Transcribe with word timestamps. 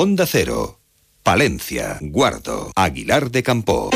Onda 0.00 0.26
Cero, 0.26 0.78
Palencia, 1.24 1.98
Guardo, 2.00 2.70
Aguilar 2.76 3.32
de 3.32 3.42
Campo. 3.42 3.90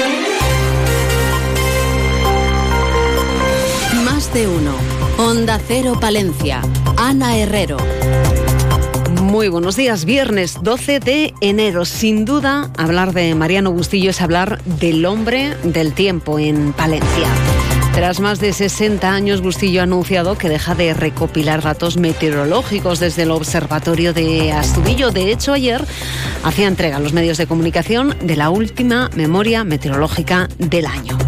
Más 4.05 4.35
de 4.35 4.49
uno. 4.49 4.75
Onda 5.17 5.61
Cero 5.65 5.97
Palencia. 6.01 6.61
Ana 6.97 7.39
Herrero. 7.39 7.77
Muy 9.23 9.47
buenos 9.47 9.77
días, 9.77 10.05
viernes 10.05 10.59
12 10.61 10.99
de 10.99 11.35
enero. 11.41 11.85
Sin 11.85 12.25
duda, 12.25 12.73
hablar 12.77 13.13
de 13.13 13.37
Mariano 13.37 13.71
Bustillo 13.71 14.11
es 14.11 14.21
hablar 14.21 14.61
del 14.65 15.07
hombre 15.07 15.57
del 15.63 15.93
tiempo 15.93 16.41
en 16.41 16.73
Palencia. 16.73 17.29
Tras 17.95 18.21
más 18.21 18.41
de 18.41 18.53
60 18.53 19.13
años, 19.13 19.43
Bustillo 19.43 19.81
ha 19.81 19.85
anunciado 19.85 20.37
que 20.37 20.49
deja 20.49 20.75
de 20.75 20.95
recopilar 20.95 21.63
datos 21.63 21.97
meteorológicos 21.97 23.01
desde 23.01 23.23
el 23.23 23.31
Observatorio 23.31 24.13
de 24.13 24.53
Astudillo. 24.53 25.11
De 25.11 25.31
hecho, 25.31 25.53
ayer 25.53 25.85
hacía 26.43 26.69
entrega 26.69 26.97
a 26.97 27.01
los 27.01 27.13
medios 27.13 27.39
de 27.39 27.47
comunicación 27.47 28.17
de 28.23 28.37
la 28.37 28.51
última 28.51 29.11
memoria 29.15 29.65
meteorológica 29.65 30.49
del 30.59 30.87
año. 30.87 31.19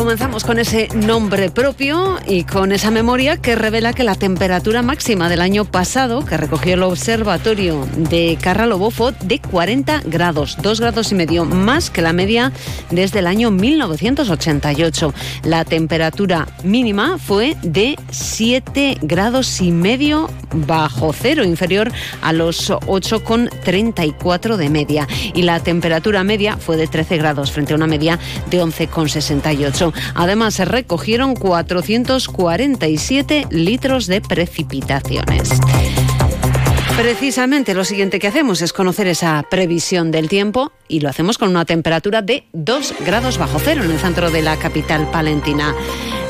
Comenzamos 0.00 0.44
con 0.44 0.58
ese 0.58 0.88
nombre 0.94 1.50
propio 1.50 2.18
y 2.26 2.44
con 2.44 2.72
esa 2.72 2.90
memoria 2.90 3.36
que 3.36 3.54
revela 3.54 3.92
que 3.92 4.02
la 4.02 4.14
temperatura 4.14 4.80
máxima 4.80 5.28
del 5.28 5.42
año 5.42 5.66
pasado 5.66 6.24
que 6.24 6.38
recogió 6.38 6.72
el 6.72 6.84
observatorio 6.84 7.86
de 8.08 8.38
Carralobo 8.40 8.90
fue 8.90 9.12
de 9.24 9.40
40 9.40 10.04
grados, 10.06 10.56
2 10.62 10.80
grados 10.80 11.12
y 11.12 11.16
medio 11.16 11.44
más 11.44 11.90
que 11.90 12.00
la 12.00 12.14
media 12.14 12.50
desde 12.90 13.18
el 13.18 13.26
año 13.26 13.50
1988. 13.50 15.12
La 15.44 15.66
temperatura 15.66 16.48
mínima 16.64 17.18
fue 17.18 17.58
de 17.62 17.98
7 18.10 19.00
grados 19.02 19.60
y 19.60 19.70
medio 19.70 20.30
bajo 20.52 21.12
cero, 21.12 21.44
inferior 21.44 21.92
a 22.22 22.32
los 22.32 22.70
8,34 22.70 24.56
de 24.56 24.70
media. 24.70 25.06
Y 25.34 25.42
la 25.42 25.60
temperatura 25.60 26.24
media 26.24 26.56
fue 26.56 26.76
de 26.76 26.86
13 26.86 27.18
grados 27.18 27.52
frente 27.52 27.72
a 27.72 27.76
una 27.76 27.86
media 27.86 28.18
de 28.50 28.62
11,68. 28.62 29.92
Además, 30.14 30.54
se 30.54 30.64
recogieron 30.64 31.34
447 31.34 33.46
litros 33.50 34.06
de 34.06 34.20
precipitaciones. 34.20 35.50
Precisamente 36.96 37.72
lo 37.72 37.84
siguiente 37.84 38.18
que 38.18 38.26
hacemos 38.26 38.60
es 38.60 38.74
conocer 38.74 39.06
esa 39.06 39.42
previsión 39.50 40.10
del 40.10 40.28
tiempo 40.28 40.72
y 40.86 41.00
lo 41.00 41.08
hacemos 41.08 41.38
con 41.38 41.48
una 41.48 41.64
temperatura 41.64 42.20
de 42.20 42.44
2 42.52 42.94
grados 43.06 43.38
bajo 43.38 43.58
cero 43.58 43.84
en 43.84 43.90
el 43.90 43.98
centro 43.98 44.30
de 44.30 44.42
la 44.42 44.58
capital 44.58 45.10
palentina. 45.10 45.74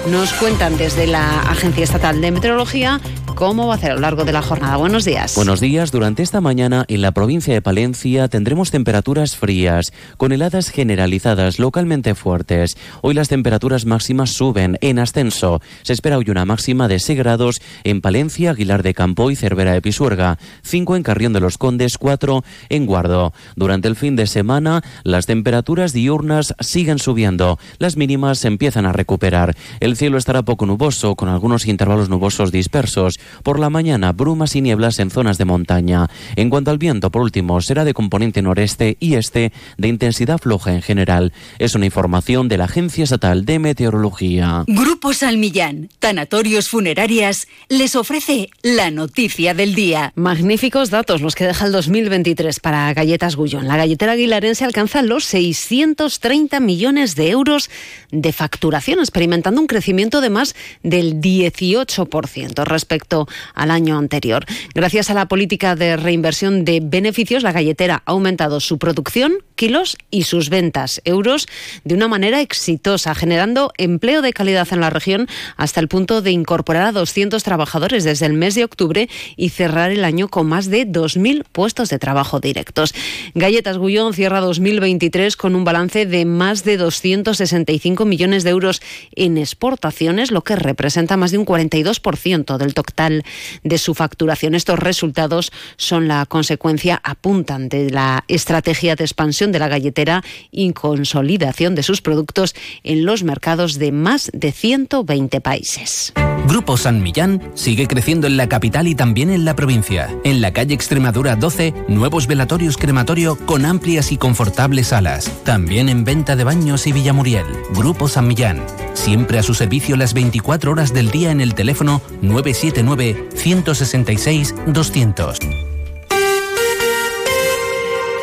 Nos 0.09 0.33
cuentan 0.33 0.77
desde 0.79 1.07
la 1.07 1.41
Agencia 1.43 1.85
Estatal 1.85 2.21
de 2.21 2.31
Meteorología 2.31 3.01
cómo 3.35 3.69
va 3.69 3.75
a 3.75 3.79
ser 3.79 3.93
a 3.93 3.95
lo 3.95 4.01
largo 4.01 4.25
de 4.25 4.33
la 4.33 4.43
jornada. 4.43 4.77
Buenos 4.77 5.05
días. 5.05 5.35
Buenos 5.35 5.61
días. 5.61 5.93
Durante 5.93 6.23
esta 6.23 6.41
mañana 6.41 6.85
en 6.89 7.01
la 7.01 7.13
provincia 7.13 7.55
de 7.55 7.63
Palencia 7.63 8.29
tendremos 8.29 8.71
temperaturas 8.71 9.37
frías, 9.37 9.93
con 10.17 10.33
heladas 10.33 10.69
generalizadas 10.69 11.59
localmente 11.59 12.15
fuertes. 12.15 12.77
Hoy 13.03 13.15
las 13.15 13.29
temperaturas 13.29 13.87
máximas 13.87 14.31
suben 14.31 14.79
en 14.81 14.99
ascenso. 14.99 15.63
Se 15.83 15.93
espera 15.93 16.19
hoy 16.19 16.29
una 16.29 16.45
máxima 16.45 16.87
de 16.89 16.99
6 16.99 17.19
grados 17.19 17.63
en 17.85 18.01
Palencia, 18.01 18.51
Aguilar 18.51 18.83
de 18.83 18.95
Campo 18.95 19.31
y 19.31 19.37
Cervera 19.37 19.73
de 19.73 19.83
Pisuerga, 19.83 20.39
5 20.63 20.97
en 20.97 21.03
Carrión 21.03 21.33
de 21.33 21.41
los 21.41 21.57
Condes, 21.57 21.99
4 21.99 22.45
en 22.69 22.87
Guardo. 22.87 23.33
Durante 23.55 23.89
el 23.89 23.97
fin 23.97 24.17
de 24.17 24.27
semana 24.27 24.83
las 25.03 25.27
temperaturas 25.27 25.93
diurnas 25.93 26.55
siguen 26.61 26.99
subiendo. 26.99 27.59
Las 27.79 27.97
mínimas 27.97 28.45
empiezan 28.45 28.87
a 28.87 28.93
recuperar. 28.93 29.57
Cielo 29.97 30.19
estará 30.19 30.43
poco 30.43 30.67
nuboso, 30.67 31.15
con 31.17 31.29
algunos 31.29 31.67
intervalos 31.67 32.09
nubosos 32.09 32.53
dispersos. 32.53 33.19
Por 33.43 33.59
la 33.59 33.71
mañana, 33.71 34.13
brumas 34.13 34.57
y 34.57 34.61
nieblas 34.61 34.99
en 34.99 35.11
zonas 35.11 35.39
de 35.39 35.45
montaña. 35.45 36.09
En 36.37 36.51
cuanto 36.51 36.71
al 36.71 36.79
viento, 36.79 37.11
por 37.11 37.23
último, 37.23 37.61
será 37.61 37.85
de 37.85 37.95
componente 37.95 38.43
noreste 38.43 38.97
y 39.01 39.15
este 39.15 39.53
de 39.77 39.89
intensidad 39.89 40.39
floja 40.39 40.75
en 40.75 40.83
general. 40.83 41.33
Es 41.59 41.75
una 41.75 41.87
información 41.87 42.49
de 42.49 42.59
la 42.59 42.65
Agencia 42.65 43.05
Estatal 43.05 43.45
de 43.45 43.59
Meteorología. 43.59 44.65
Grupo 44.67 45.13
Salmillán, 45.13 45.89
Tanatorios 45.99 46.69
Funerarias, 46.69 47.49
les 47.69 47.97
ofrece 47.97 48.51
la 48.63 48.91
noticia 48.91 49.55
del 49.55 49.75
día. 49.75 50.13
Magníficos 50.15 50.91
datos 50.91 51.21
los 51.21 51.35
que 51.35 51.47
deja 51.47 51.67
el 51.67 51.73
2023 51.73 52.61
para 52.61 52.93
Galletas 52.95 53.37
Gullón. 53.37 53.67
La 53.67 53.77
galletera 53.77 54.13
aguilarense 54.13 54.65
alcanza 54.65 55.03
los 55.03 55.25
630 55.25 56.61
millones 56.61 57.17
de 57.17 57.31
euros 57.31 57.71
de 58.11 58.33
facturación, 58.33 58.99
experimentando 59.01 59.61
un 59.61 59.67
crecimiento 59.67 59.80
de 60.21 60.31
más 60.31 60.55
del 60.83 61.21
18% 61.21 62.65
respecto 62.65 63.27
al 63.55 63.71
año 63.71 63.99
anterior. 63.99 64.45
Gracias 64.75 65.11
a 65.11 65.15
la 65.15 65.29
política 65.29 65.77
de 65.77 65.97
reinversión 65.97 66.65
de 66.65 66.81
beneficios, 66.83 67.43
la 67.43 67.53
galletera 67.53 68.03
ha 68.05 68.11
aumentado 68.11 68.61
su 68.61 68.79
producción, 68.79 69.33
kilos 69.61 69.99
y 70.11 70.23
sus 70.23 70.49
ventas, 70.49 71.03
euros, 71.05 71.47
de 71.85 71.95
una 71.95 72.09
manera 72.09 72.41
exitosa, 72.41 73.15
generando 73.15 73.75
empleo 73.77 74.23
de 74.23 74.33
calidad 74.33 74.67
en 74.71 74.81
la 74.81 74.89
región 74.89 75.29
hasta 75.59 75.81
el 75.81 75.89
punto 75.89 76.23
de 76.23 76.31
incorporar 76.31 76.85
a 76.85 76.93
200 76.93 77.43
trabajadores 77.43 78.03
desde 78.05 78.25
el 78.25 78.33
mes 78.33 78.55
de 78.55 78.65
octubre 78.65 79.11
y 79.37 79.51
cerrar 79.51 79.91
el 79.91 80.07
año 80.07 80.29
con 80.29 80.47
más 80.47 80.71
de 80.71 80.87
2.000 80.87 81.45
puestos 81.53 81.91
de 81.91 81.99
trabajo 81.99 82.41
directos. 82.41 82.95
Galletas 83.35 83.77
Gullón 83.77 84.15
cierra 84.15 84.41
2023 84.41 85.37
con 85.37 85.55
un 85.55 85.65
balance 85.65 86.07
de 86.07 86.25
más 86.25 86.65
de 86.65 86.79
265 86.79 88.07
millones 88.07 88.45
de 88.45 88.51
euros 88.51 88.81
en 89.15 89.37
exportaciones, 89.37 90.31
lo 90.31 90.41
que 90.41 90.57
representa 90.57 91.19
más 91.19 91.33
de 91.33 91.39
un 91.39 91.45
42% 91.45 92.57
del 92.57 92.73
total 92.73 93.25
de 93.63 93.77
su 93.77 93.93
facturación. 93.93 94.55
Estos 94.55 94.79
resultados 94.79 95.53
son 95.77 96.09
la 96.09 96.25
consecuencia, 96.25 96.99
apuntan, 97.05 97.69
de 97.69 97.91
la 97.91 98.25
estrategia 98.27 98.97
de 98.97 99.05
expansión 99.05 99.50
de 99.53 99.59
la 99.59 99.69
galletera 99.69 100.23
y 100.51 100.73
consolidación 100.73 101.75
de 101.75 101.83
sus 101.83 102.03
productos 102.03 102.55
en 102.83 103.05
los 103.05 103.23
mercados 103.23 103.79
de 103.79 103.93
más 103.93 104.31
de 104.33 104.53
120 104.53 105.41
países. 105.41 106.13
Grupo 106.47 106.77
San 106.77 107.03
Millán 107.03 107.43
sigue 107.55 107.87
creciendo 107.87 108.27
en 108.27 108.37
la 108.37 108.49
capital 108.49 108.89
y 108.89 108.95
también 108.95 109.31
en 109.31 109.45
la 109.45 109.55
provincia. 109.55 110.09
En 110.25 110.41
la 110.41 110.53
calle 110.53 110.75
Extremadura 110.75 111.37
12, 111.37 111.75
nuevos 111.89 112.27
velatorios 112.27 112.77
crematorio 112.77 113.37
con 113.47 113.65
amplias 113.65 114.11
y 114.11 114.17
confortables 114.17 114.89
salas. 114.89 115.31
También 115.45 115.89
en 115.89 116.05
venta 116.05 116.37
de 116.37 116.45
baños 116.45 116.87
y 116.87 116.93
Villamuriel. 116.93 117.47
Grupo 117.75 118.09
San 118.09 118.27
Millán. 118.27 118.65
Siempre 118.95 119.39
a 119.39 119.43
su 119.43 119.55
servicio 119.55 119.97
las 119.97 120.15
24 120.15 120.73
horas 120.73 120.93
del 120.93 121.11
día 121.11 121.31
en 121.31 121.41
el 121.41 121.55
teléfono 121.55 122.03
979 122.23 123.29
166 123.35 124.55
200. 124.67 125.70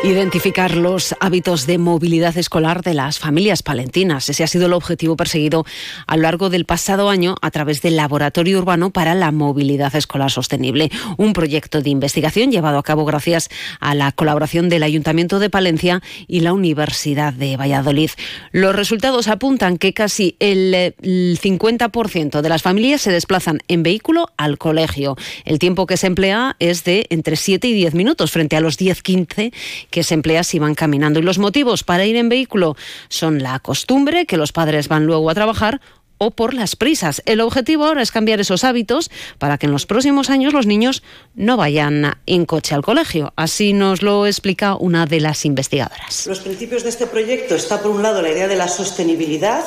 Identificar 0.04 0.76
los 0.76 1.16
hábitos 1.18 1.66
de 1.66 1.76
movilidad 1.76 2.38
escolar 2.38 2.82
de 2.82 2.94
las 2.94 3.18
familias 3.18 3.64
palentinas. 3.64 4.28
Ese 4.28 4.44
ha 4.44 4.46
sido 4.46 4.66
el 4.66 4.72
objetivo 4.72 5.16
perseguido 5.16 5.66
a 6.06 6.16
lo 6.16 6.22
largo 6.22 6.50
del 6.50 6.66
pasado 6.66 7.10
año 7.10 7.34
a 7.42 7.50
través 7.50 7.82
del 7.82 7.96
Laboratorio 7.96 8.58
Urbano 8.58 8.90
para 8.90 9.16
la 9.16 9.32
Movilidad 9.32 9.96
Escolar 9.96 10.30
Sostenible, 10.30 10.92
un 11.16 11.32
proyecto 11.32 11.82
de 11.82 11.90
investigación 11.90 12.52
llevado 12.52 12.78
a 12.78 12.84
cabo 12.84 13.04
gracias 13.04 13.48
a 13.80 13.96
la 13.96 14.12
colaboración 14.12 14.68
del 14.68 14.84
Ayuntamiento 14.84 15.40
de 15.40 15.50
Palencia 15.50 16.00
y 16.28 16.40
la 16.40 16.52
Universidad 16.52 17.32
de 17.32 17.56
Valladolid. 17.56 18.10
Los 18.52 18.76
resultados 18.76 19.26
apuntan 19.26 19.78
que 19.78 19.94
casi 19.94 20.36
el 20.38 20.94
50% 21.02 22.40
de 22.40 22.48
las 22.48 22.62
familias 22.62 23.00
se 23.00 23.10
desplazan 23.10 23.58
en 23.66 23.82
vehículo 23.82 24.28
al 24.36 24.58
colegio. 24.58 25.16
El 25.44 25.58
tiempo 25.58 25.86
que 25.86 25.96
se 25.96 26.06
emplea 26.06 26.54
es 26.60 26.84
de 26.84 27.06
entre 27.10 27.34
7 27.34 27.66
y 27.66 27.72
10 27.72 27.94
minutos 27.94 28.30
frente 28.30 28.54
a 28.54 28.60
los 28.60 28.78
10-15 28.78 29.52
que 29.90 29.97
se 30.02 30.14
emplea 30.14 30.44
si 30.44 30.58
van 30.58 30.74
caminando. 30.74 31.20
Y 31.20 31.22
los 31.22 31.38
motivos 31.38 31.84
para 31.84 32.06
ir 32.06 32.16
en 32.16 32.28
vehículo 32.28 32.76
son 33.08 33.42
la 33.42 33.58
costumbre, 33.60 34.26
que 34.26 34.36
los 34.36 34.52
padres 34.52 34.88
van 34.88 35.06
luego 35.06 35.30
a 35.30 35.34
trabajar, 35.34 35.80
o 36.18 36.32
por 36.32 36.52
las 36.52 36.76
prisas. 36.76 37.22
El 37.24 37.40
objetivo 37.40 37.86
ahora 37.86 38.02
es 38.02 38.10
cambiar 38.10 38.40
esos 38.40 38.64
hábitos 38.64 39.10
para 39.38 39.56
que 39.56 39.66
en 39.66 39.72
los 39.72 39.86
próximos 39.86 40.30
años 40.30 40.52
los 40.52 40.66
niños 40.66 41.02
no 41.34 41.56
vayan 41.56 42.18
en 42.26 42.44
coche 42.44 42.74
al 42.74 42.82
colegio. 42.82 43.32
Así 43.36 43.72
nos 43.72 44.02
lo 44.02 44.26
explica 44.26 44.74
una 44.74 45.06
de 45.06 45.20
las 45.20 45.44
investigadoras. 45.44 46.26
Los 46.26 46.40
principios 46.40 46.82
de 46.82 46.90
este 46.90 47.06
proyecto 47.06 47.54
está 47.54 47.80
por 47.80 47.92
un 47.92 48.02
lado 48.02 48.20
la 48.20 48.30
idea 48.30 48.48
de 48.48 48.56
la 48.56 48.68
sostenibilidad 48.68 49.64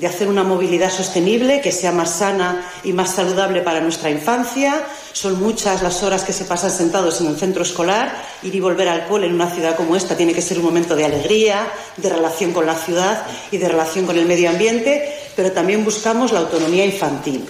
de 0.00 0.06
hacer 0.06 0.28
una 0.28 0.42
movilidad 0.42 0.90
sostenible 0.90 1.60
que 1.60 1.72
sea 1.72 1.92
más 1.92 2.10
sana 2.10 2.66
y 2.82 2.94
más 2.94 3.14
saludable 3.14 3.60
para 3.60 3.80
nuestra 3.80 4.08
infancia. 4.10 4.82
Son 5.12 5.38
muchas 5.38 5.82
las 5.82 6.02
horas 6.02 6.24
que 6.24 6.32
se 6.32 6.46
pasan 6.46 6.70
sentados 6.70 7.20
en 7.20 7.26
un 7.26 7.36
centro 7.36 7.62
escolar. 7.62 8.10
Ir 8.42 8.54
y 8.54 8.60
volver 8.60 8.88
al 8.88 9.06
cole 9.06 9.26
en 9.26 9.34
una 9.34 9.50
ciudad 9.50 9.76
como 9.76 9.94
esta 9.96 10.16
tiene 10.16 10.32
que 10.32 10.40
ser 10.40 10.58
un 10.58 10.64
momento 10.64 10.96
de 10.96 11.04
alegría, 11.04 11.70
de 11.98 12.08
relación 12.08 12.52
con 12.52 12.64
la 12.64 12.76
ciudad 12.76 13.26
y 13.50 13.58
de 13.58 13.68
relación 13.68 14.06
con 14.06 14.16
el 14.16 14.24
medio 14.24 14.48
ambiente, 14.48 15.14
pero 15.36 15.52
también 15.52 15.84
buscamos 15.84 16.32
la 16.32 16.40
autonomía 16.40 16.86
infantil. 16.86 17.46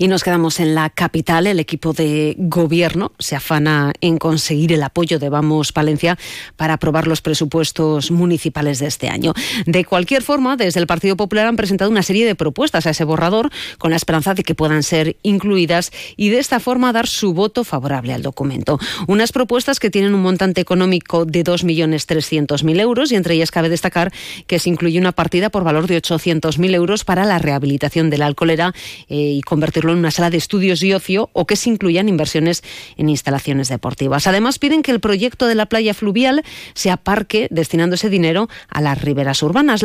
Y 0.00 0.08
nos 0.08 0.24
quedamos 0.24 0.60
en 0.60 0.74
la 0.74 0.88
capital. 0.88 1.46
El 1.46 1.60
equipo 1.60 1.92
de 1.92 2.34
gobierno 2.38 3.12
se 3.18 3.36
afana 3.36 3.92
en 4.00 4.16
conseguir 4.16 4.72
el 4.72 4.82
apoyo 4.82 5.18
de 5.18 5.28
Vamos 5.28 5.72
Palencia 5.72 6.16
para 6.56 6.72
aprobar 6.72 7.06
los 7.06 7.20
presupuestos 7.20 8.10
municipales 8.10 8.78
de 8.78 8.86
este 8.86 9.10
año. 9.10 9.34
De 9.66 9.84
cualquier 9.84 10.22
forma, 10.22 10.56
desde 10.56 10.80
el 10.80 10.86
Partido 10.86 11.18
Popular 11.18 11.46
han 11.46 11.56
presentado 11.56 11.90
una 11.90 12.02
serie 12.02 12.24
de 12.24 12.34
propuestas 12.34 12.86
a 12.86 12.90
ese 12.92 13.04
borrador 13.04 13.50
con 13.76 13.90
la 13.90 13.96
esperanza 13.96 14.32
de 14.32 14.42
que 14.42 14.54
puedan 14.54 14.82
ser 14.84 15.18
incluidas 15.22 15.92
y 16.16 16.30
de 16.30 16.38
esta 16.38 16.60
forma 16.60 16.94
dar 16.94 17.06
su 17.06 17.34
voto 17.34 17.62
favorable 17.62 18.14
al 18.14 18.22
documento. 18.22 18.78
Unas 19.06 19.32
propuestas 19.32 19.80
que 19.80 19.90
tienen 19.90 20.14
un 20.14 20.22
montante 20.22 20.62
económico 20.62 21.26
de 21.26 21.44
2.300.000 21.44 22.80
euros 22.80 23.12
y 23.12 23.16
entre 23.16 23.34
ellas 23.34 23.50
cabe 23.50 23.68
destacar 23.68 24.14
que 24.46 24.60
se 24.60 24.70
incluye 24.70 24.98
una 24.98 25.12
partida 25.12 25.50
por 25.50 25.62
valor 25.62 25.88
de 25.88 26.00
800.000 26.00 26.74
euros 26.74 27.04
para 27.04 27.26
la 27.26 27.38
rehabilitación 27.38 28.08
de 28.08 28.16
la 28.16 28.24
alcoholera 28.24 28.72
eh, 29.10 29.34
y 29.36 29.42
convertirlo 29.42 29.89
en 29.92 29.98
una 29.98 30.10
sala 30.10 30.30
de 30.30 30.36
estudios 30.36 30.82
y 30.82 30.92
ocio 30.92 31.30
o 31.32 31.46
que 31.46 31.56
se 31.56 31.70
incluyan 31.70 32.08
inversiones 32.08 32.62
en 32.96 33.08
instalaciones 33.08 33.68
deportivas. 33.68 34.26
Además, 34.26 34.58
piden 34.58 34.82
que 34.82 34.92
el 34.92 35.00
proyecto 35.00 35.46
de 35.46 35.54
la 35.54 35.66
playa 35.66 35.94
fluvial 35.94 36.42
se 36.74 36.90
aparque 36.90 37.48
destinando 37.50 37.94
ese 37.94 38.10
dinero 38.10 38.48
a 38.68 38.80
las 38.80 39.00
riberas 39.00 39.42
urbanas. 39.42 39.82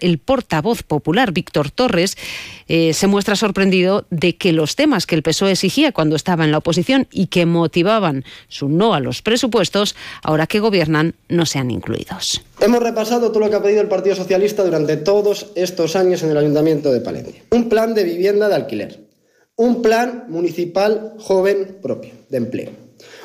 El 0.00 0.18
portavoz 0.18 0.82
popular, 0.82 1.32
Víctor 1.32 1.70
Torres, 1.70 2.16
eh, 2.68 2.92
se 2.92 3.06
muestra 3.06 3.36
sorprendido 3.36 4.06
de 4.10 4.36
que 4.36 4.52
los 4.52 4.76
temas 4.76 5.06
que 5.06 5.14
el 5.14 5.22
PSOE 5.22 5.52
exigía 5.52 5.92
cuando 5.92 6.16
estaba 6.16 6.44
en 6.44 6.52
la 6.52 6.58
oposición 6.58 7.06
y 7.10 7.26
que 7.26 7.46
motivaban 7.46 8.24
su 8.48 8.68
no 8.68 8.94
a 8.94 9.00
los 9.00 9.22
presupuestos, 9.22 9.96
ahora 10.22 10.46
que 10.46 10.60
gobiernan, 10.60 11.14
no 11.28 11.46
sean 11.46 11.70
incluidos. 11.70 12.42
Hemos 12.60 12.82
repasado 12.82 13.30
todo 13.30 13.40
lo 13.40 13.50
que 13.50 13.56
ha 13.56 13.62
pedido 13.62 13.80
el 13.80 13.88
Partido 13.88 14.16
Socialista 14.16 14.64
durante 14.64 14.96
todos 14.96 15.52
estos 15.54 15.96
años 15.96 16.22
en 16.22 16.30
el 16.30 16.36
Ayuntamiento 16.36 16.92
de 16.92 17.00
Palencia. 17.00 17.42
Un 17.50 17.68
plan 17.68 17.94
de 17.94 18.04
vivienda 18.04 18.48
de 18.48 18.54
alquiler, 18.56 19.07
un 19.58 19.82
plan 19.82 20.26
municipal 20.28 21.14
joven 21.18 21.78
propio 21.82 22.12
de 22.28 22.36
empleo, 22.36 22.70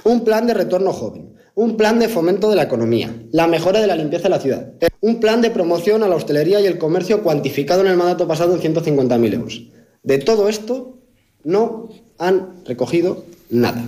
un 0.04 0.24
plan 0.24 0.48
de 0.48 0.56
retorno 0.56 0.92
joven, 0.92 1.36
un 1.54 1.78
plan 1.78 2.00
de 2.00 2.10
fomento 2.10 2.50
de 2.50 2.56
la 2.56 2.64
economía, 2.64 3.16
la 3.32 3.46
mejora 3.46 3.80
de 3.80 3.86
la 3.86 3.96
limpieza 3.96 4.24
de 4.24 4.30
la 4.32 4.40
ciudad, 4.40 4.74
un 5.00 5.20
plan 5.20 5.44
de 5.44 5.52
promoción 5.52 6.02
a 6.02 6.08
la 6.08 6.16
hostelería 6.16 6.60
y 6.60 6.66
el 6.66 6.80
comercio 6.80 7.22
cuantificado 7.22 7.82
en 7.82 7.88
el 7.88 7.98
mandato 7.98 8.28
pasado 8.28 8.56
en 8.56 8.62
150.000 8.62 9.34
euros. 9.36 9.64
De 10.02 10.18
todo 10.18 10.50
esto 10.50 10.98
no 11.44 11.90
han 12.18 12.66
recogido 12.66 13.26
nada 13.52 13.88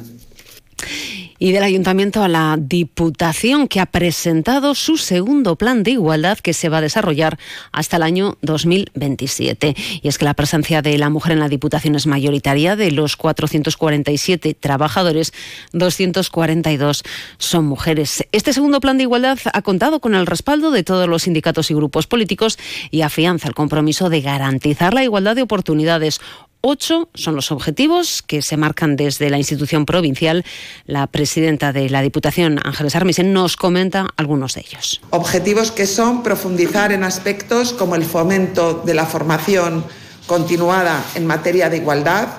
y 1.38 1.52
del 1.52 1.64
Ayuntamiento 1.64 2.24
a 2.24 2.28
la 2.28 2.58
Diputación, 2.60 3.68
que 3.68 3.80
ha 3.80 3.86
presentado 3.86 4.76
su 4.76 4.98
segundo 4.98 5.56
plan 5.56 5.84
de 5.84 5.92
igualdad 5.92 6.38
que 6.40 6.54
se 6.54 6.70
va 6.70 6.78
a 6.78 6.82
desarrollar 6.82 7.38
hasta 7.72 7.98
el 7.98 8.04
año 8.04 8.38
2027. 8.42 9.76
Y 10.02 10.08
es 10.08 10.18
que 10.18 10.26
la 10.26 10.34
presencia 10.34 10.82
de 10.82 10.98
la 10.98 11.10
mujer 11.10 11.34
en 11.34 11.40
la 11.40 11.50
Diputación 11.50 11.96
es 11.96 12.08
mayoritaria. 12.08 12.76
De 12.76 12.92
los 12.92 13.18
447 13.18 14.54
trabajadores, 14.54 15.34
242 15.74 17.04
son 17.38 17.66
mujeres. 17.66 18.24
Este 18.32 18.54
segundo 18.54 18.80
plan 18.80 18.98
de 18.98 19.04
igualdad 19.04 19.38
ha 19.52 19.62
contado 19.62 20.00
con 20.00 20.16
el 20.16 20.26
respaldo 20.26 20.72
de 20.72 20.84
todos 20.84 21.08
los 21.08 21.24
sindicatos 21.24 21.72
y 21.72 21.74
grupos 21.74 22.08
políticos 22.08 22.58
y 22.92 23.02
afianza 23.02 23.48
el 23.48 23.56
compromiso 23.56 24.10
de 24.10 24.22
garantizar 24.22 24.94
la 24.94 25.04
igualdad 25.04 25.36
de 25.36 25.42
oportunidades 25.42 26.22
Ocho 26.67 27.09
son 27.13 27.35
los 27.35 27.51
objetivos 27.51 28.23
que 28.23 28.41
se 28.41 28.57
marcan 28.57 28.95
desde 28.95 29.29
la 29.29 29.38
institución 29.38 29.85
provincial. 29.85 30.44
La 30.88 31.06
presidenta 31.06 31.71
de 31.71 31.91
la 31.91 32.01
Diputación, 32.01 32.59
Ángeles 32.63 32.95
Armisen, 32.95 33.33
nos 33.33 33.56
comenta 33.56 34.07
algunos 34.17 34.56
de 34.56 34.62
ellos. 34.62 35.00
Objetivos 35.12 35.71
que 35.71 35.85
son 35.85 36.23
profundizar 36.23 36.91
en 36.91 37.03
aspectos 37.03 37.71
como 37.71 37.94
el 37.94 38.03
fomento 38.03 38.81
de 38.83 38.95
la 38.95 39.06
formación 39.06 39.85
continuada 40.25 41.06
en 41.13 41.27
materia 41.27 41.69
de 41.69 41.77
igualdad, 41.77 42.29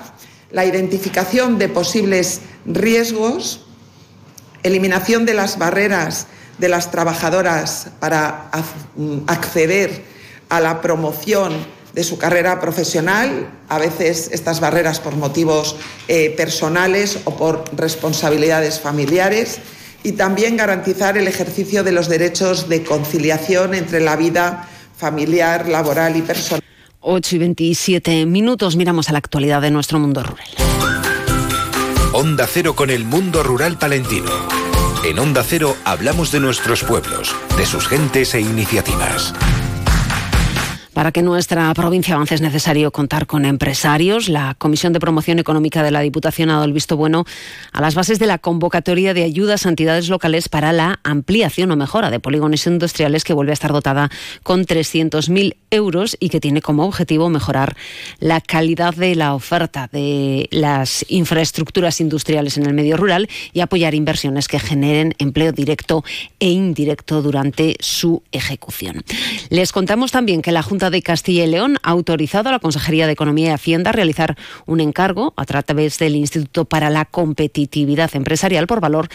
la 0.51 0.65
identificación 0.65 1.57
de 1.57 1.69
posibles 1.69 2.41
riesgos, 2.65 3.61
eliminación 4.61 5.25
de 5.25 5.35
las 5.35 5.57
barreras 5.57 6.27
de 6.57 6.67
las 6.67 6.91
trabajadoras 6.91 7.91
para 8.01 8.51
acceder 9.27 10.03
a 10.49 10.59
la 10.59 10.81
promoción 10.81 11.76
de 11.97 12.03
su 12.03 12.19
carrera 12.19 12.61
profesional, 12.61 13.49
a 13.69 13.79
veces 13.79 14.29
estas 14.31 14.59
barreras 14.59 14.99
por 14.99 15.15
motivos 15.15 15.77
eh, 16.07 16.29
personales 16.37 17.21
o 17.23 17.35
por 17.35 17.63
responsabilidades 17.75 18.79
familiares, 18.79 19.57
y 20.03 20.11
también 20.11 20.57
garantizar 20.57 21.17
el 21.17 21.27
ejercicio 21.27 21.83
de 21.83 21.91
los 21.91 22.07
derechos 22.07 22.69
de 22.69 22.83
conciliación 22.83 23.73
entre 23.73 23.99
la 23.99 24.15
vida 24.15 24.69
familiar, 24.95 25.67
laboral 25.67 26.15
y 26.15 26.21
personal. 26.21 26.61
8 26.99 27.35
y 27.35 27.39
27 27.39 28.25
minutos, 28.27 28.75
miramos 28.75 29.09
a 29.09 29.13
la 29.13 29.17
actualidad 29.17 29.63
de 29.63 29.71
nuestro 29.71 29.97
mundo 29.97 30.21
rural. 30.21 30.47
Onda 32.13 32.45
Cero 32.45 32.75
con 32.75 32.91
el 32.91 33.05
mundo 33.05 33.41
rural 33.41 33.79
palentino. 33.79 34.29
En 35.03 35.17
Onda 35.17 35.43
Cero 35.43 35.75
hablamos 35.83 36.31
de 36.31 36.41
nuestros 36.41 36.83
pueblos, 36.83 37.35
de 37.57 37.65
sus 37.65 37.87
gentes 37.87 38.35
e 38.35 38.41
iniciativas. 38.41 39.33
Para 40.97 41.11
que 41.11 41.21
nuestra 41.21 41.71
provincia 41.75 42.15
avance 42.15 42.33
es 42.33 42.41
necesario 42.41 42.91
contar 42.91 43.27
con 43.27 43.45
empresarios. 43.45 44.29
La 44.29 44.55
Comisión 44.57 44.93
de 44.93 44.99
Promoción 44.99 45.37
Económica 45.37 45.83
de 45.83 45.91
la 45.91 45.99
Diputación 45.99 46.49
ha 46.49 46.53
dado 46.53 46.65
el 46.65 46.73
visto 46.73 46.97
bueno 46.97 47.23
a 47.71 47.81
las 47.81 47.93
bases 47.93 48.17
de 48.17 48.25
la 48.25 48.39
convocatoria 48.39 49.13
de 49.13 49.21
ayudas 49.21 49.67
a 49.67 49.69
entidades 49.69 50.09
locales 50.09 50.49
para 50.49 50.73
la 50.73 50.99
ampliación 51.03 51.69
o 51.69 51.75
mejora 51.75 52.09
de 52.09 52.19
polígonos 52.19 52.65
industriales 52.65 53.23
que 53.23 53.33
vuelve 53.33 53.51
a 53.51 53.53
estar 53.53 53.73
dotada 53.73 54.09
con 54.41 54.65
300.000 54.65 55.55
euros 55.69 56.17
y 56.19 56.29
que 56.29 56.39
tiene 56.39 56.63
como 56.63 56.83
objetivo 56.85 57.29
mejorar 57.29 57.75
la 58.17 58.41
calidad 58.41 58.95
de 58.95 59.13
la 59.13 59.35
oferta 59.35 59.89
de 59.91 60.47
las 60.49 61.05
infraestructuras 61.09 62.01
industriales 62.01 62.57
en 62.57 62.65
el 62.65 62.73
medio 62.73 62.97
rural 62.97 63.29
y 63.53 63.59
apoyar 63.59 63.93
inversiones 63.93 64.47
que 64.47 64.57
generen 64.57 65.13
empleo 65.19 65.51
directo 65.51 66.03
e 66.39 66.49
indirecto 66.49 67.21
durante 67.21 67.75
su 67.81 68.23
ejecución. 68.31 69.03
Les 69.49 69.71
contamos 69.71 70.11
también 70.11 70.41
que 70.41 70.51
la 70.51 70.63
Junta 70.63 70.86
de 70.89 71.01
Castilla 71.01 71.45
y 71.45 71.47
León 71.47 71.77
ha 71.83 71.91
autorizado 71.91 72.49
a 72.49 72.51
la 72.51 72.59
Consejería 72.59 73.07
de 73.07 73.13
Economía 73.13 73.49
y 73.49 73.53
Hacienda 73.53 73.89
a 73.89 73.93
realizar 73.93 74.37
un 74.65 74.79
encargo 74.79 75.33
a 75.35 75.45
través 75.45 75.97
del 75.99 76.15
Instituto 76.15 76.65
para 76.65 76.89
la 76.89 77.05
Competitividad 77.05 78.15
Empresarial 78.15 78.67
por 78.67 78.81
valor 78.81 79.09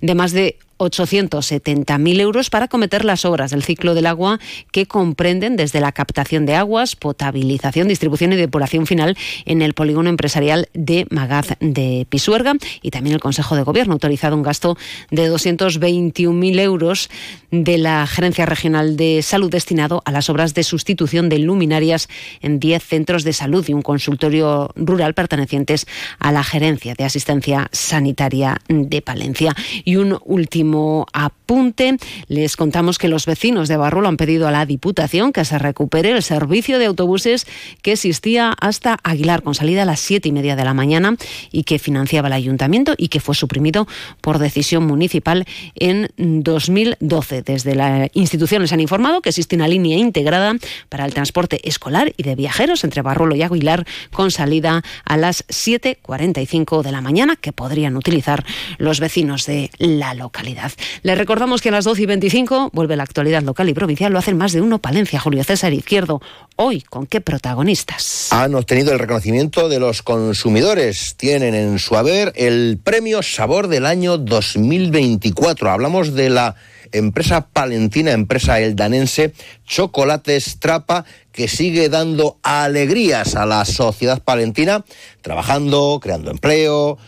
de 0.00 0.14
más 0.14 0.32
de 0.32 0.58
870.000 0.78 2.20
euros 2.20 2.50
para 2.50 2.68
cometer 2.68 3.04
las 3.04 3.24
obras 3.24 3.50
del 3.50 3.62
ciclo 3.62 3.94
del 3.94 4.06
agua 4.06 4.38
que 4.72 4.86
comprenden 4.86 5.56
desde 5.56 5.80
la 5.80 5.92
captación 5.92 6.46
de 6.46 6.54
aguas, 6.54 6.96
potabilización, 6.96 7.88
distribución 7.88 8.32
y 8.32 8.36
depuración 8.36 8.86
final 8.86 9.16
en 9.44 9.62
el 9.62 9.74
polígono 9.74 10.08
empresarial 10.08 10.68
de 10.74 11.06
Magaz 11.10 11.56
de 11.60 12.06
Pisuerga 12.08 12.54
y 12.82 12.90
también 12.90 13.14
el 13.14 13.20
Consejo 13.20 13.56
de 13.56 13.62
Gobierno 13.62 13.92
ha 13.92 13.96
autorizado 13.96 14.36
un 14.36 14.42
gasto 14.42 14.76
de 15.10 15.30
221.000 15.30 16.60
euros 16.60 17.10
de 17.50 17.78
la 17.78 18.06
Gerencia 18.06 18.46
Regional 18.46 18.96
de 18.96 19.22
Salud 19.22 19.50
destinado 19.50 20.02
a 20.04 20.12
las 20.12 20.30
obras 20.30 20.54
de 20.54 20.62
sustitución 20.62 21.28
de 21.28 21.38
luminarias 21.38 22.08
en 22.40 22.60
10 22.60 22.82
centros 22.82 23.24
de 23.24 23.32
salud 23.32 23.64
y 23.68 23.72
un 23.72 23.82
consultorio 23.82 24.70
rural 24.76 25.14
pertenecientes 25.14 25.86
a 26.18 26.32
la 26.32 26.44
Gerencia 26.44 26.94
de 26.94 27.04
Asistencia 27.04 27.68
Sanitaria 27.72 28.60
de 28.68 29.02
Palencia. 29.02 29.54
Y 29.84 29.96
un 29.96 30.18
último 30.24 30.67
apunte, 31.12 31.96
les 32.28 32.56
contamos 32.56 32.98
que 32.98 33.08
los 33.08 33.26
vecinos 33.26 33.68
de 33.68 33.76
Barrulo 33.76 34.08
han 34.08 34.16
pedido 34.16 34.48
a 34.48 34.50
la 34.50 34.66
Diputación 34.66 35.32
que 35.32 35.44
se 35.44 35.58
recupere 35.58 36.10
el 36.10 36.22
servicio 36.22 36.78
de 36.78 36.86
autobuses 36.86 37.46
que 37.82 37.92
existía 37.92 38.54
hasta 38.60 38.98
Aguilar, 39.02 39.42
con 39.42 39.54
salida 39.54 39.82
a 39.82 39.84
las 39.84 40.00
siete 40.00 40.28
y 40.28 40.32
media 40.32 40.56
de 40.56 40.64
la 40.64 40.74
mañana 40.74 41.16
y 41.50 41.64
que 41.64 41.78
financiaba 41.78 42.28
el 42.28 42.34
ayuntamiento 42.34 42.94
y 42.96 43.08
que 43.08 43.20
fue 43.20 43.34
suprimido 43.34 43.86
por 44.20 44.38
decisión 44.38 44.86
municipal 44.86 45.46
en 45.74 46.10
2012. 46.16 47.42
Desde 47.42 47.74
las 47.74 48.10
instituciones 48.14 48.72
han 48.72 48.80
informado 48.80 49.22
que 49.22 49.30
existe 49.30 49.56
una 49.56 49.68
línea 49.68 49.98
integrada 49.98 50.54
para 50.88 51.04
el 51.04 51.14
transporte 51.14 51.66
escolar 51.68 52.12
y 52.16 52.22
de 52.22 52.34
viajeros 52.34 52.84
entre 52.84 53.02
Barrulo 53.02 53.34
y 53.36 53.42
Aguilar 53.42 53.86
con 54.12 54.30
salida 54.30 54.82
a 55.04 55.16
las 55.16 55.46
7.45 55.48 56.82
de 56.82 56.92
la 56.92 57.00
mañana 57.00 57.36
que 57.36 57.52
podrían 57.52 57.96
utilizar 57.96 58.44
los 58.78 59.00
vecinos 59.00 59.46
de 59.46 59.70
la 59.78 60.14
localidad. 60.14 60.57
Les 61.02 61.18
recordamos 61.18 61.60
que 61.60 61.68
a 61.68 61.72
las 61.72 61.84
12 61.84 62.02
y 62.02 62.06
25 62.06 62.70
vuelve 62.72 62.96
la 62.96 63.02
actualidad 63.02 63.42
local 63.42 63.68
y 63.68 63.74
provincial. 63.74 64.12
Lo 64.12 64.18
hacen 64.18 64.36
más 64.36 64.52
de 64.52 64.60
uno 64.60 64.78
Palencia, 64.78 65.20
Julio 65.20 65.44
César 65.44 65.72
Izquierdo. 65.72 66.20
Hoy, 66.56 66.82
¿con 66.82 67.06
qué 67.06 67.20
protagonistas? 67.20 68.28
Han 68.32 68.54
obtenido 68.54 68.92
el 68.92 68.98
reconocimiento 68.98 69.68
de 69.68 69.80
los 69.80 70.02
consumidores. 70.02 71.14
Tienen 71.16 71.54
en 71.54 71.78
su 71.78 71.96
haber 71.96 72.32
el 72.36 72.78
premio 72.82 73.22
Sabor 73.22 73.68
del 73.68 73.86
año 73.86 74.18
2024. 74.18 75.70
Hablamos 75.70 76.14
de 76.14 76.30
la 76.30 76.56
empresa 76.92 77.48
palentina, 77.48 78.12
empresa 78.12 78.60
eldanense, 78.60 79.32
Chocolates 79.64 80.58
Trapa, 80.58 81.04
que 81.32 81.48
sigue 81.48 81.88
dando 81.88 82.38
alegrías 82.42 83.36
a 83.36 83.46
la 83.46 83.64
sociedad 83.64 84.22
palentina, 84.22 84.84
trabajando, 85.22 86.00
creando 86.02 86.30
empleo, 86.30 86.98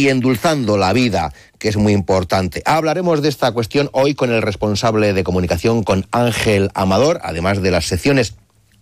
y 0.00 0.08
endulzando 0.08 0.78
la 0.78 0.94
vida, 0.94 1.32
que 1.58 1.68
es 1.68 1.76
muy 1.76 1.92
importante. 1.92 2.62
Hablaremos 2.64 3.20
de 3.20 3.28
esta 3.28 3.52
cuestión 3.52 3.90
hoy 3.92 4.14
con 4.14 4.30
el 4.30 4.40
responsable 4.40 5.12
de 5.12 5.24
comunicación, 5.24 5.82
con 5.82 6.06
Ángel 6.10 6.70
Amador, 6.74 7.20
además 7.22 7.60
de 7.60 7.70
las 7.70 7.84
secciones 7.84 8.34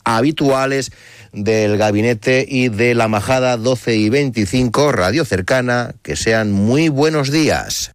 habituales 0.04 0.92
del 1.32 1.76
gabinete 1.76 2.46
y 2.48 2.68
de 2.68 2.94
la 2.94 3.08
majada 3.08 3.56
12 3.56 3.96
y 3.96 4.08
25, 4.10 4.92
radio 4.92 5.25
cercana. 5.25 5.94
Que 6.02 6.14
sean 6.14 6.52
muy 6.52 6.88
buenos 6.88 7.32
días. 7.32 7.92